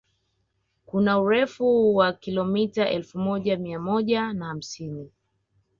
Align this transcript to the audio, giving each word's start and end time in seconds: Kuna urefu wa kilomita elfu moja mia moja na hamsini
Kuna 0.85 1.19
urefu 1.19 1.95
wa 1.95 2.13
kilomita 2.13 2.89
elfu 2.89 3.19
moja 3.19 3.57
mia 3.57 3.79
moja 3.79 4.33
na 4.33 4.45
hamsini 4.45 5.11